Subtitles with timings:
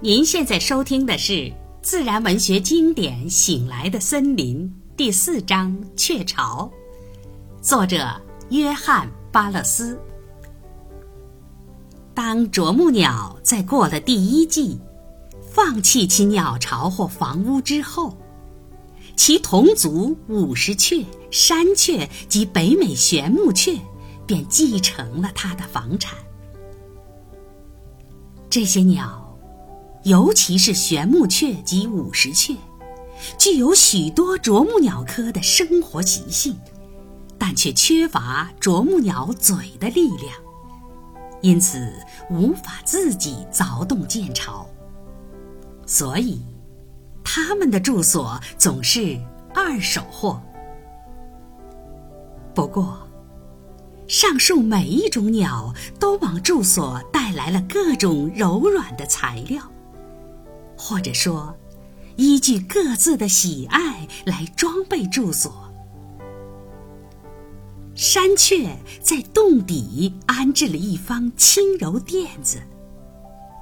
[0.00, 1.50] 您现在收听的是
[1.80, 6.70] 自然文学经典《醒来的森林》第四章《雀巢》，
[7.62, 8.20] 作者
[8.50, 9.98] 约翰·巴勒斯。
[12.12, 14.78] 当啄木鸟在过了第一季，
[15.50, 18.16] 放弃其鸟巢或房屋之后，
[19.16, 23.78] 其同族五十雀、山雀及北美玄木雀
[24.26, 26.18] 便继承了它的房产。
[28.50, 29.23] 这些鸟，
[30.04, 32.54] 尤其是玄木雀及五十雀，
[33.38, 36.58] 具有许多啄木鸟科的生活习性，
[37.38, 40.34] 但却缺乏啄木鸟嘴的力量，
[41.40, 41.90] 因此
[42.30, 44.68] 无法自己凿洞建巢。
[45.86, 46.42] 所以，
[47.24, 49.18] 它们的住所总是
[49.54, 50.38] 二手货。
[52.54, 53.08] 不过，
[54.06, 59.62] 上述每一种鸟都往住所带来了各种柔软的材料，
[60.76, 61.56] 或者说，
[62.16, 65.72] 依据各自的喜爱来装备住所。
[67.94, 72.58] 山雀在洞底安置了一方轻柔垫子，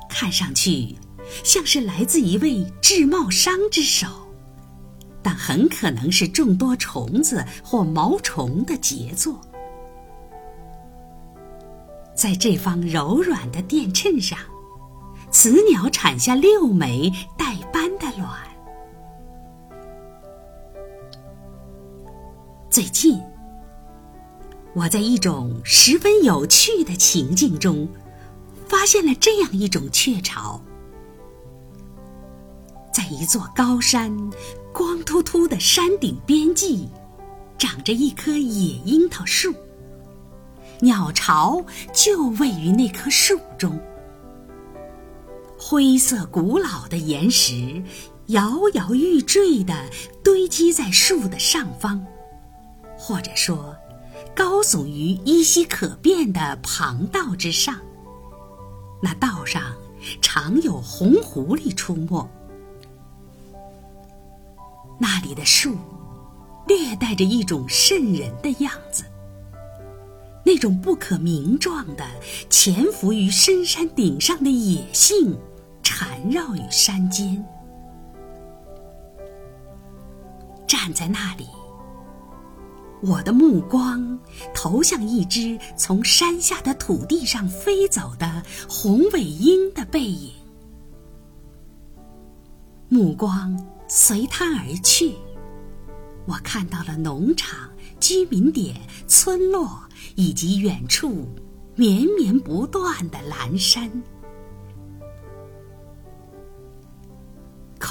[0.08, 0.96] 看上去
[1.44, 4.06] 像是来自一位制帽商之手，
[5.22, 9.38] 但很可能是众多虫子或毛虫的杰作。
[12.14, 14.38] 在这方柔软的垫衬上，
[15.42, 18.30] 雌鸟产下六枚带斑的卵。
[22.70, 23.20] 最近，
[24.72, 27.88] 我在一种十分有趣的情境中，
[28.68, 30.60] 发现了这样一种雀巢：
[32.94, 34.16] 在一座高山
[34.72, 36.86] 光秃秃的山顶边际，
[37.58, 39.52] 长着一棵野樱桃树。
[40.78, 41.60] 鸟巢
[41.92, 43.76] 就位于那棵树中，
[45.72, 47.82] 灰色古老的岩石
[48.26, 49.72] 摇摇欲坠地
[50.22, 52.04] 堆积在树的上方，
[52.98, 53.74] 或者说，
[54.36, 57.80] 高耸于依稀可辨的旁道之上。
[59.02, 59.74] 那道上
[60.20, 62.28] 常有红狐狸出没，
[65.00, 65.74] 那里的树
[66.68, 69.04] 略带着一种瘆人的样子。
[70.44, 72.04] 那种不可名状的
[72.50, 75.34] 潜伏于深山顶上的野性，
[75.94, 77.44] 缠绕于山间。
[80.66, 81.46] 站在那里，
[83.02, 84.18] 我的目光
[84.54, 90.32] 投向一只从山下的土地上飞走的红尾鹰的背影，
[92.88, 93.54] 目光
[93.86, 95.14] 随它而去，
[96.24, 97.68] 我看到了农场、
[98.00, 99.78] 居民点、村落。
[100.14, 101.26] 以及远处
[101.74, 103.90] 绵绵不断的蓝山，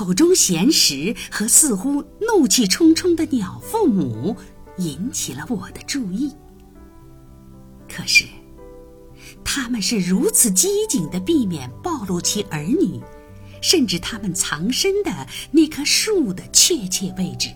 [0.03, 4.35] 口中闲食和似乎怒气冲冲的鸟父母
[4.77, 6.33] 引起了我的注意。
[7.87, 8.25] 可是，
[9.43, 12.99] 他们是如此机警地避免暴露其儿女，
[13.61, 17.49] 甚至他们藏身的那棵树的确切位置。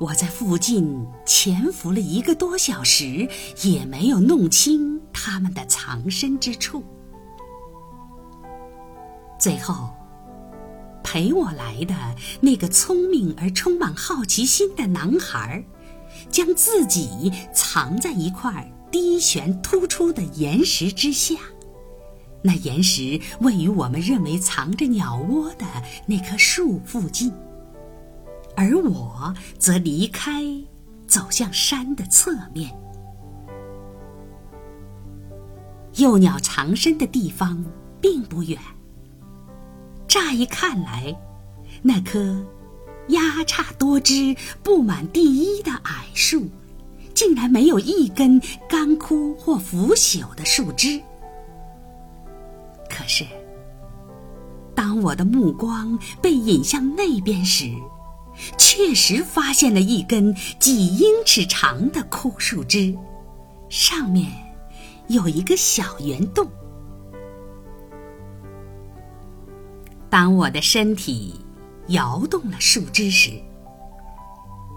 [0.00, 3.28] 我在附近潜伏了一个多小时，
[3.62, 6.82] 也没有弄清他们的藏身之处。
[9.38, 9.90] 最后，
[11.02, 11.94] 陪我来的
[12.40, 15.64] 那个聪明而充满好奇心的男孩，
[16.28, 21.36] 将自己藏在一块低悬突出的岩石之下。
[22.42, 25.66] 那岩石位于我们认为藏着鸟窝的
[26.06, 27.32] 那棵树附近。
[28.56, 30.42] 而我则离开，
[31.06, 32.76] 走向山的侧面。
[35.94, 37.64] 幼鸟藏身的地方
[38.00, 38.58] 并不远。
[40.08, 41.14] 乍一看来，
[41.82, 42.42] 那棵
[43.08, 46.48] 压杈多枝、布满地衣的矮树，
[47.14, 50.98] 竟然没有一根干枯或腐朽的树枝。
[52.88, 53.26] 可是，
[54.74, 57.70] 当我的目光被引向那边时，
[58.56, 62.96] 确实发现了一根几英尺长的枯树枝，
[63.68, 64.32] 上面
[65.08, 66.48] 有一个小圆洞。
[70.10, 71.34] 当我的身体
[71.88, 73.30] 摇动了树枝时，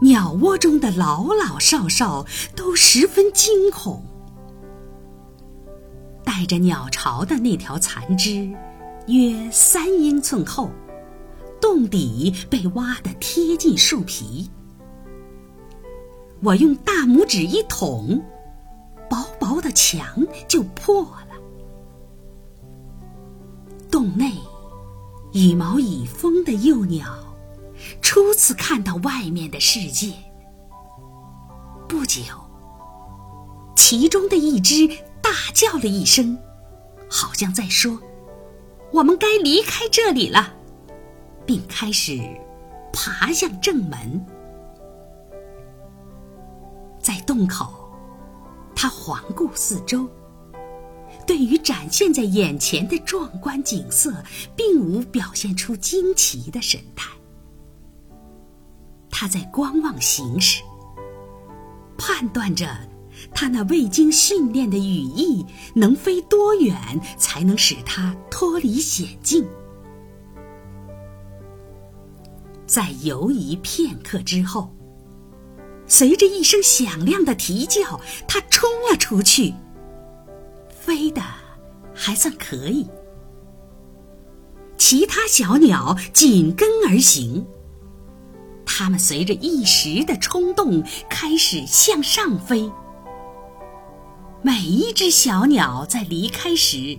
[0.01, 2.25] 鸟窝中的老老少少
[2.56, 4.04] 都十分惊恐。
[6.24, 8.51] 带着鸟巢的那条残枝，
[9.07, 10.69] 约三英寸厚。
[11.62, 14.50] 洞底被挖得贴近树皮，
[16.42, 18.19] 我用大拇指一捅，
[19.07, 21.28] 薄薄的墙就破了。
[23.92, 24.33] 洞内
[25.33, 27.07] 羽毛已丰的幼鸟，
[28.01, 30.13] 初次看到外面的世界。
[31.88, 32.22] 不久，
[33.75, 34.88] 其中的一只
[35.22, 36.38] 大叫了一声，
[37.10, 37.98] 好像在说
[38.92, 40.54] ：“我们该离开这里了。”
[41.45, 42.19] 并开始
[42.92, 44.25] 爬向正门。
[47.00, 47.89] 在洞口，
[48.75, 50.07] 他环顾四周。
[51.31, 54.13] 对于展现在眼前的壮观景色，
[54.54, 57.10] 并无表现出惊奇的神态。
[59.10, 60.62] 他在观望形势，
[61.98, 62.78] 判断着
[63.33, 69.48] 他那未经训练的羽翼能飞多远，才能使他脱离险境。
[72.68, 74.69] 在犹疑片刻之后，
[75.88, 79.54] 随着一声响亮的啼叫，他冲了出去。
[80.81, 81.22] 飞的
[81.94, 82.88] 还算可以，
[84.78, 87.45] 其他小鸟紧跟而行。
[88.66, 92.72] 它们随着一时的冲动开始向上飞。
[94.42, 96.98] 每一只小鸟在离开时，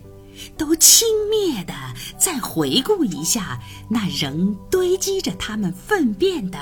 [0.57, 1.75] 都轻蔑地
[2.17, 6.59] 再回顾一下那仍堆积着它们粪便的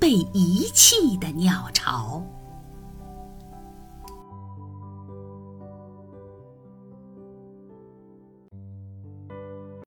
[0.00, 2.26] 被遗弃的鸟巢。